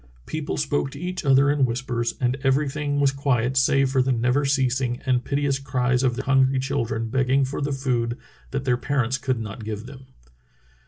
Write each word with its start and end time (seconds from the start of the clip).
People 0.25 0.57
spoke 0.57 0.89
to 0.89 0.99
each 0.99 1.23
other 1.25 1.51
in 1.51 1.63
whispers, 1.63 2.15
and 2.19 2.35
everything 2.43 2.99
was 2.99 3.11
quiet 3.11 3.55
save 3.55 3.91
for 3.91 4.01
the 4.01 4.11
never 4.11 4.45
ceasing 4.45 4.99
and 5.05 5.23
piteous 5.23 5.59
cries 5.59 6.01
of 6.01 6.15
the 6.15 6.23
hungry 6.23 6.57
children 6.57 7.07
begging 7.09 7.45
for 7.45 7.61
the 7.61 7.71
food 7.71 8.17
that 8.49 8.65
their 8.65 8.77
parents 8.77 9.19
could 9.19 9.39
not 9.39 9.63
give 9.63 9.85
them. 9.85 10.07